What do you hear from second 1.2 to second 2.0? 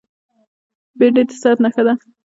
د صحت نښه ده